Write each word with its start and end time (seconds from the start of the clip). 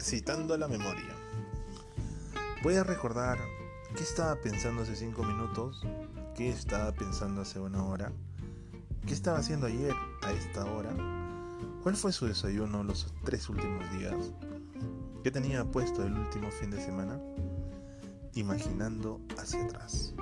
Ejercitando 0.00 0.56
la 0.56 0.66
memoria. 0.66 1.14
Voy 2.62 2.74
a 2.76 2.84
recordar 2.84 3.36
qué 3.94 4.02
estaba 4.02 4.34
pensando 4.36 4.80
hace 4.80 4.96
5 4.96 5.22
minutos, 5.24 5.86
qué 6.34 6.48
estaba 6.48 6.90
pensando 6.92 7.42
hace 7.42 7.60
una 7.60 7.84
hora, 7.84 8.10
qué 9.06 9.12
estaba 9.12 9.40
haciendo 9.40 9.66
ayer 9.66 9.94
a 10.22 10.32
esta 10.32 10.64
hora, 10.64 10.90
cuál 11.82 11.96
fue 11.96 12.12
su 12.12 12.24
desayuno 12.26 12.82
los 12.82 13.12
tres 13.26 13.50
últimos 13.50 13.92
días, 13.92 14.32
qué 15.22 15.30
tenía 15.30 15.66
puesto 15.66 16.02
el 16.02 16.14
último 16.14 16.50
fin 16.50 16.70
de 16.70 16.80
semana, 16.80 17.20
imaginando 18.32 19.20
hacia 19.36 19.62
atrás. 19.64 20.14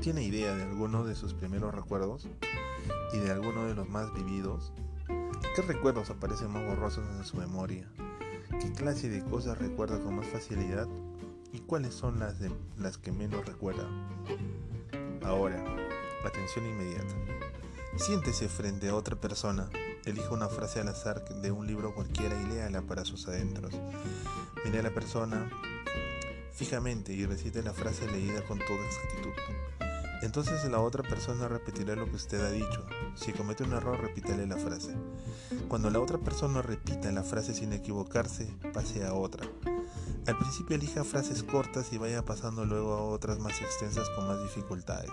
¿Tiene 0.00 0.24
idea 0.24 0.52
de 0.56 0.64
alguno 0.64 1.04
de 1.04 1.14
sus 1.14 1.32
primeros 1.32 1.72
recuerdos 1.72 2.26
y 3.12 3.18
de 3.18 3.30
alguno 3.30 3.66
de 3.66 3.76
los 3.76 3.88
más 3.88 4.12
vividos? 4.14 4.72
¿Qué 5.54 5.62
recuerdos 5.62 6.10
aparecen 6.10 6.50
más 6.50 6.66
borrosos 6.66 7.04
en 7.16 7.24
su 7.24 7.36
memoria? 7.36 7.88
¿Qué 8.60 8.72
clase 8.72 9.08
de 9.08 9.22
cosas 9.24 9.58
recuerda 9.58 10.00
con 10.00 10.16
más 10.16 10.26
facilidad? 10.26 10.88
¿Y 11.52 11.60
cuáles 11.60 11.94
son 11.94 12.18
las, 12.18 12.38
de, 12.38 12.50
las 12.78 12.98
que 12.98 13.12
menos 13.12 13.44
recuerda? 13.46 13.86
Ahora, 15.22 15.62
atención 16.24 16.66
inmediata. 16.66 17.14
Siéntese 17.96 18.48
frente 18.48 18.88
a 18.88 18.94
otra 18.94 19.16
persona, 19.16 19.68
elija 20.04 20.30
una 20.30 20.48
frase 20.48 20.80
al 20.80 20.88
azar 20.88 21.24
de 21.24 21.50
un 21.50 21.66
libro 21.66 21.94
cualquiera 21.94 22.40
y 22.40 22.46
léala 22.46 22.82
para 22.82 23.04
sus 23.04 23.28
adentros. 23.28 23.74
Mire 24.64 24.80
a 24.80 24.82
la 24.82 24.90
persona 24.90 25.50
fijamente 26.52 27.12
y 27.12 27.26
recite 27.26 27.62
la 27.62 27.72
frase 27.72 28.06
leída 28.10 28.42
con 28.42 28.58
toda 28.58 28.84
exactitud. 28.86 29.85
Entonces 30.22 30.64
la 30.70 30.80
otra 30.80 31.02
persona 31.02 31.48
repetirá 31.48 31.94
lo 31.94 32.06
que 32.06 32.16
usted 32.16 32.40
ha 32.44 32.50
dicho. 32.50 32.86
Si 33.14 33.32
comete 33.32 33.64
un 33.64 33.72
error, 33.72 34.00
repítale 34.00 34.46
la 34.46 34.56
frase. 34.56 34.94
Cuando 35.68 35.90
la 35.90 36.00
otra 36.00 36.18
persona 36.18 36.62
repita 36.62 37.12
la 37.12 37.22
frase 37.22 37.54
sin 37.54 37.72
equivocarse, 37.72 38.52
pase 38.72 39.04
a 39.04 39.12
otra. 39.12 39.46
Al 40.26 40.36
principio 40.38 40.76
elija 40.76 41.04
frases 41.04 41.42
cortas 41.42 41.92
y 41.92 41.98
vaya 41.98 42.24
pasando 42.24 42.64
luego 42.64 42.94
a 42.94 43.02
otras 43.02 43.38
más 43.38 43.60
extensas 43.60 44.08
con 44.10 44.26
más 44.26 44.42
dificultades. 44.42 45.12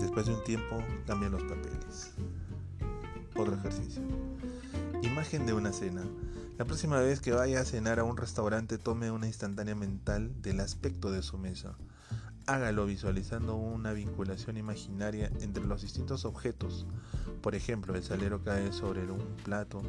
Después 0.00 0.26
de 0.26 0.34
un 0.34 0.42
tiempo, 0.42 0.82
cambien 1.06 1.32
los 1.32 1.42
papeles. 1.42 2.12
Otro 3.36 3.54
ejercicio. 3.54 4.02
Imagen 5.02 5.46
de 5.46 5.52
una 5.52 5.72
cena. 5.72 6.02
La 6.58 6.64
próxima 6.64 7.00
vez 7.00 7.20
que 7.20 7.32
vaya 7.32 7.60
a 7.60 7.64
cenar 7.64 7.98
a 7.98 8.04
un 8.04 8.16
restaurante, 8.16 8.78
tome 8.78 9.10
una 9.10 9.26
instantánea 9.26 9.74
mental 9.74 10.30
del 10.42 10.60
aspecto 10.60 11.10
de 11.10 11.22
su 11.22 11.38
mesa. 11.38 11.76
Hágalo 12.46 12.86
visualizando 12.86 13.54
una 13.54 13.92
vinculación 13.92 14.56
imaginaria 14.56 15.30
entre 15.40 15.64
los 15.64 15.82
distintos 15.82 16.24
objetos. 16.24 16.86
Por 17.40 17.54
ejemplo, 17.54 17.94
el 17.94 18.02
salero 18.02 18.42
cae 18.42 18.72
sobre 18.72 19.02
un 19.10 19.36
plato 19.44 19.80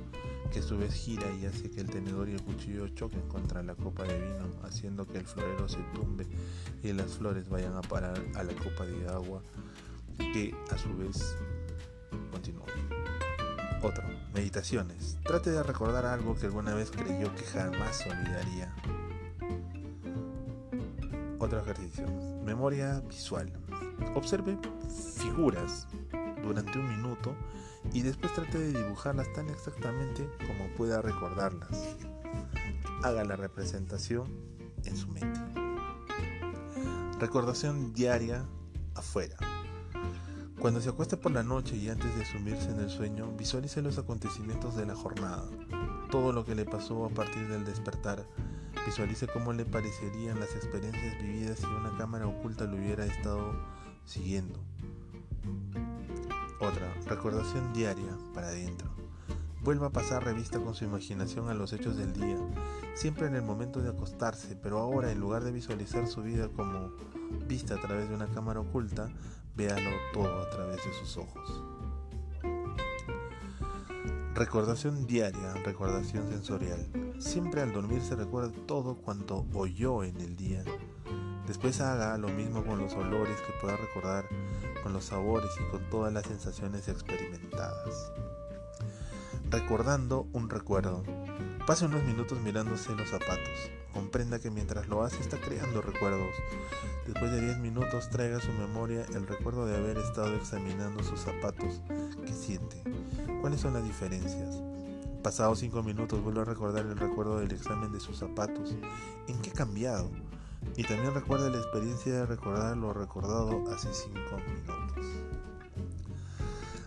que 0.51 0.59
a 0.59 0.63
su 0.63 0.77
vez 0.77 0.93
gira 0.93 1.25
y 1.33 1.45
hace 1.45 1.71
que 1.71 1.81
el 1.81 1.89
tenedor 1.89 2.29
y 2.29 2.33
el 2.33 2.43
cuchillo 2.43 2.87
choquen 2.89 3.27
contra 3.27 3.63
la 3.63 3.73
copa 3.73 4.03
de 4.03 4.19
vino, 4.19 4.51
haciendo 4.63 5.07
que 5.07 5.17
el 5.17 5.25
florero 5.25 5.67
se 5.67 5.79
tumbe 5.95 6.27
y 6.83 6.93
las 6.93 7.17
flores 7.17 7.49
vayan 7.49 7.75
a 7.75 7.81
parar 7.81 8.23
a 8.35 8.43
la 8.43 8.53
copa 8.53 8.85
de 8.85 9.07
agua 9.09 9.41
que 10.17 10.55
a 10.71 10.77
su 10.77 10.95
vez 10.95 11.35
continúa. 12.31 12.65
Otro, 13.81 14.03
meditaciones. 14.33 15.17
Trate 15.25 15.51
de 15.51 15.63
recordar 15.63 16.05
algo 16.05 16.35
que 16.35 16.45
alguna 16.45 16.75
vez 16.75 16.91
creyó 16.91 17.33
que 17.35 17.43
jamás 17.43 18.05
olvidaría. 18.05 18.73
Otro 21.44 21.59
ejercicio. 21.59 22.08
Memoria 22.45 23.02
visual. 23.02 23.52
Observe 24.16 24.58
figuras 25.17 25.89
durante 26.41 26.80
un 26.80 26.88
minuto 26.88 27.36
y 27.91 28.02
después 28.02 28.33
trate 28.33 28.58
de 28.58 28.81
dibujarlas 28.81 29.27
tan 29.33 29.49
exactamente 29.49 30.25
como 30.47 30.73
pueda 30.77 31.02
recordarlas. 31.02 31.97
Haga 33.03 33.25
la 33.25 33.36
representación 33.36 34.33
en 34.86 34.95
su 34.95 35.09
mente. 35.09 35.42
Recordación 37.20 37.93
diaria 37.93 38.45
afuera. 38.95 39.36
Cuando 40.60 40.80
se 40.80 40.87
acueste 40.87 41.17
por 41.17 41.33
la 41.33 41.43
noche 41.43 41.75
y 41.75 41.89
antes 41.89 42.17
de 42.17 42.23
sumirse 42.23 42.71
en 42.71 42.80
el 42.80 42.89
sueño, 42.89 43.33
visualice 43.33 43.81
los 43.81 43.98
acontecimientos 43.98 44.77
de 44.77 44.86
la 44.86 44.95
jornada, 44.95 45.43
todo 46.10 46.31
lo 46.31 46.45
que 46.45 46.55
le 46.55 46.64
pasó 46.64 47.04
a 47.04 47.10
partir 47.10 47.49
del 47.49 47.65
despertar 47.65 48.25
Visualice 48.86 49.27
cómo 49.27 49.54
le 49.54 49.66
parecerían 49.66 50.39
las 50.39 50.55
experiencias 50.55 51.21
vividas 51.21 51.60
si 51.60 51.66
una 51.66 51.98
cámara 51.98 52.27
oculta 52.27 52.66
lo 52.66 52.76
hubiera 52.76 53.05
estado 53.05 53.54
siguiendo. 54.05 54.60
Otra, 56.60 56.93
recordación 57.05 57.73
diaria 57.73 58.17
para 58.33 58.48
adentro. 58.48 58.89
Vuelva 59.61 59.88
a 59.88 59.92
pasar 59.92 60.26
revista 60.26 60.60
con 60.60 60.76
su 60.76 60.83
imaginación 60.83 61.49
a 61.49 61.54
los 61.54 61.72
hechos 61.72 61.95
del 61.95 62.11
día, 62.11 62.38
siempre 62.95 63.27
en 63.27 63.36
el 63.36 63.42
momento 63.43 63.82
de 63.82 63.89
acostarse, 63.89 64.58
pero 64.58 64.80
ahora 64.80 65.11
en 65.11 65.20
lugar 65.22 65.45
de 65.45 65.54
visualizar 65.54 66.08
su 66.08 66.22
vida 66.22 66.49
como 66.49 66.92
vista 67.48 67.76
a 67.76 67.82
través 67.82 68.10
de 68.10 68.16
una 68.16 68.27
cámara 68.27 68.60
oculta, 68.60 69.10
véalo 69.55 69.92
todo 70.14 70.42
a 70.42 70.49
través 70.49 70.83
de 70.83 70.93
sus 70.99 71.16
ojos. 71.16 71.83
Recordación 74.36 75.05
diaria, 75.05 75.54
recordación 75.64 76.27
sensorial. 76.27 76.89
Siempre 77.20 77.61
al 77.61 77.71
dormir 77.71 78.02
se 78.02 78.16
recuerda 78.16 78.52
todo 78.66 78.95
cuanto 78.95 79.45
oyó 79.54 80.04
en 80.04 80.20
el 80.20 80.36
día. 80.36 80.64
Después 81.45 81.80
haga 81.82 82.17
lo 82.17 82.30
mismo 82.30 82.66
con 82.66 82.80
los 82.80 82.93
olores 82.93 83.39
que 83.42 83.54
pueda 83.61 83.77
recordar, 83.77 84.26
con 84.82 84.92
los 84.92 85.05
sabores 85.05 85.52
y 85.61 85.70
con 85.70 85.88
todas 85.92 86.11
las 86.11 86.26
sensaciones 86.26 86.88
experimentadas. 86.88 88.11
Recordando 89.52 90.27
un 90.33 90.49
recuerdo. 90.49 91.04
Pase 91.67 91.86
unos 91.86 92.04
minutos 92.04 92.42
mirándose 92.42 92.95
los 92.95 93.11
zapatos. 93.11 93.70
Comprenda 93.93 94.39
que 94.39 94.49
mientras 94.49 94.87
lo 94.87 95.04
hace 95.04 95.21
está 95.21 95.37
creando 95.37 95.81
recuerdos. 95.81 96.33
Después 97.05 97.31
de 97.31 97.42
10 97.42 97.59
minutos 97.59 98.09
traiga 98.09 98.37
a 98.37 98.42
su 98.42 98.52
memoria 98.54 99.05
el 99.14 99.27
recuerdo 99.27 99.65
de 99.65 99.77
haber 99.77 99.98
estado 99.98 100.36
examinando 100.36 101.04
sus 101.04 101.20
zapatos. 101.20 101.81
¿Qué 102.26 102.33
siente? 102.33 102.81
¿Cuáles 103.42 103.61
son 103.61 103.73
las 103.73 103.83
diferencias? 103.83 104.61
Pasados 105.21 105.59
5 105.59 105.83
minutos 105.83 106.21
vuelve 106.21 106.42
a 106.42 106.45
recordar 106.45 106.86
el 106.86 106.98
recuerdo 106.98 107.39
del 107.39 107.52
examen 107.52 107.92
de 107.92 107.99
sus 107.99 108.17
zapatos. 108.17 108.76
¿En 109.27 109.39
qué 109.42 109.52
ha 109.52 109.54
cambiado? 109.54 110.10
Y 110.75 110.83
también 110.83 111.14
recuerda 111.14 111.49
la 111.49 111.58
experiencia 111.58 112.14
de 112.14 112.25
recordar 112.25 112.75
lo 112.75 112.93
recordado 112.93 113.64
hace 113.71 113.93
5 113.93 114.20
minutos. 114.20 114.92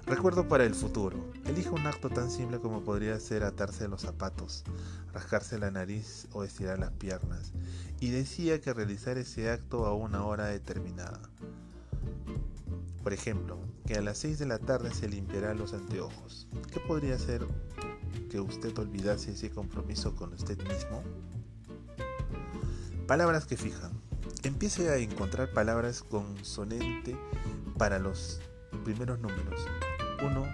Recuerdo 0.06 0.47
para 0.47 0.65
el 0.65 0.75
futuro. 0.77 1.33
Elija 1.47 1.72
un 1.72 1.84
acto 1.84 2.09
tan 2.09 2.31
simple 2.31 2.61
como 2.61 2.84
podría 2.84 3.19
ser 3.19 3.43
atarse 3.43 3.89
los 3.89 4.03
zapatos, 4.03 4.62
rascarse 5.12 5.59
la 5.59 5.72
nariz 5.72 6.28
o 6.33 6.44
estirar 6.44 6.78
las 6.78 6.93
piernas. 6.93 7.53
Y 7.99 8.11
decía 8.11 8.61
que 8.61 8.72
realizar 8.72 9.19
ese 9.19 9.50
acto 9.50 9.84
a 9.84 9.94
una 9.94 10.25
hora 10.25 10.47
determinada. 10.47 11.21
Por 13.03 13.12
ejemplo, 13.12 13.59
que 13.84 13.97
a 13.97 14.00
las 14.00 14.19
6 14.19 14.39
de 14.39 14.47
la 14.47 14.61
tarde 14.61 14.94
se 14.94 15.09
limpiará 15.09 15.55
los 15.55 15.72
anteojos. 15.75 16.47
¿Qué 16.73 16.78
podría 16.78 17.19
ser 17.19 17.44
que 18.31 18.38
usted 18.38 18.78
olvidase 18.78 19.33
ese 19.33 19.50
compromiso 19.50 20.15
con 20.15 20.33
usted 20.33 20.56
mismo? 20.69 21.03
Palabras 23.09 23.44
que 23.47 23.56
fijan. 23.56 23.91
Empiece 24.44 24.88
a 24.88 24.99
encontrar 24.99 25.50
palabras 25.50 26.05
consonante 26.05 27.17
para 27.77 27.99
los 27.99 28.41
primeros 28.84 29.19
números. 29.19 29.67
1 30.22 30.47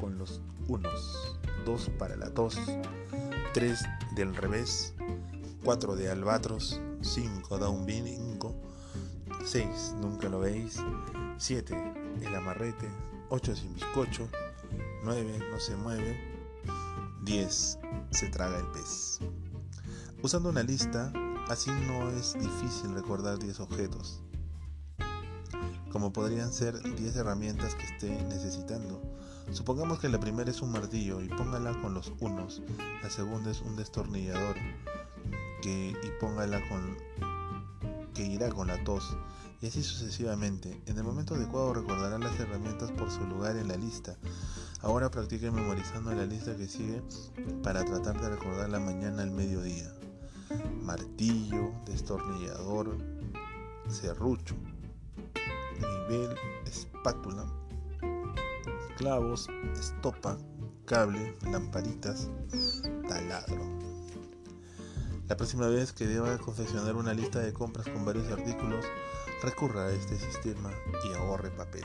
con 0.00 0.18
los 0.18 0.40
unos, 0.68 1.38
2 1.64 1.90
para 1.98 2.16
la 2.16 2.30
tos, 2.30 2.58
3 3.52 3.84
del 4.16 4.34
revés, 4.34 4.94
4 5.64 5.96
de 5.96 6.10
albatros, 6.10 6.80
5 7.00 7.58
da 7.58 7.68
un 7.68 7.86
bingo, 7.86 8.54
6 9.44 9.96
nunca 10.00 10.28
lo 10.28 10.40
veis, 10.40 10.80
7 11.38 11.94
el 12.22 12.34
amarrete, 12.34 12.88
8 13.28 13.56
sin 13.56 13.74
bizcocho, 13.74 14.28
9 15.04 15.40
no 15.50 15.60
se 15.60 15.76
mueve, 15.76 16.18
10 17.22 17.78
se 18.10 18.28
traga 18.28 18.58
el 18.58 18.66
pez. 18.68 19.20
Usando 20.22 20.48
una 20.48 20.62
lista, 20.62 21.12
así 21.48 21.70
no 21.86 22.08
es 22.10 22.34
difícil 22.34 22.94
recordar 22.94 23.38
10 23.38 23.60
objetos 23.60 24.23
como 25.94 26.12
podrían 26.12 26.52
ser 26.52 26.82
10 26.82 27.14
herramientas 27.14 27.76
que 27.76 27.84
esté 27.84 28.10
necesitando. 28.24 29.00
Supongamos 29.52 30.00
que 30.00 30.08
la 30.08 30.18
primera 30.18 30.50
es 30.50 30.60
un 30.60 30.72
martillo 30.72 31.20
y 31.20 31.28
póngala 31.28 31.80
con 31.80 31.94
los 31.94 32.12
unos, 32.18 32.62
la 33.00 33.08
segunda 33.08 33.52
es 33.52 33.60
un 33.60 33.76
destornillador 33.76 34.56
que, 35.62 35.90
y 35.90 36.20
póngala 36.20 36.60
con 36.68 36.96
que 38.12 38.26
irá 38.26 38.48
con 38.48 38.66
la 38.66 38.82
tos 38.82 39.16
y 39.62 39.68
así 39.68 39.84
sucesivamente. 39.84 40.82
En 40.86 40.98
el 40.98 41.04
momento 41.04 41.36
adecuado 41.36 41.74
recordará 41.74 42.18
las 42.18 42.40
herramientas 42.40 42.90
por 42.90 43.08
su 43.08 43.24
lugar 43.28 43.56
en 43.56 43.68
la 43.68 43.76
lista. 43.76 44.16
Ahora 44.80 45.12
practique 45.12 45.52
memorizando 45.52 46.12
la 46.12 46.26
lista 46.26 46.56
que 46.56 46.66
sigue 46.66 47.02
para 47.62 47.84
tratar 47.84 48.20
de 48.20 48.30
recordarla 48.30 48.80
mañana 48.80 49.22
al 49.22 49.30
mediodía. 49.30 49.94
Martillo, 50.82 51.70
destornillador, 51.86 52.98
serrucho, 53.88 54.56
nivel, 55.84 56.36
espátula, 56.66 57.46
clavos, 58.96 59.48
estopa, 59.74 60.38
cable, 60.84 61.36
lamparitas, 61.50 62.30
taladro. 63.08 63.62
La 65.28 65.36
próxima 65.36 65.68
vez 65.68 65.92
que 65.92 66.06
deba 66.06 66.36
confeccionar 66.38 66.96
una 66.96 67.14
lista 67.14 67.40
de 67.40 67.52
compras 67.52 67.88
con 67.88 68.04
varios 68.04 68.30
artículos, 68.30 68.84
recurra 69.42 69.86
a 69.86 69.92
este 69.92 70.18
sistema 70.18 70.70
y 71.04 71.14
ahorre 71.14 71.50
papel. 71.50 71.84